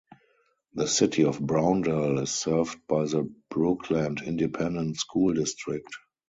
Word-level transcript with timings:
The 0.73 0.87
City 0.87 1.25
of 1.25 1.37
Browndell 1.39 2.23
is 2.23 2.31
served 2.31 2.79
by 2.87 3.03
the 3.03 3.31
Brookeland 3.51 4.25
Independent 4.25 4.97
School 4.97 5.35
District. 5.35 5.95